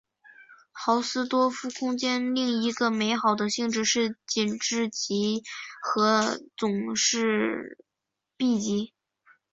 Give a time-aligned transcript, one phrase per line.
[0.71, 5.43] 豪斯多夫空间另一个美好的性质是紧致集
[5.79, 7.77] 合总是
[8.35, 8.95] 闭集。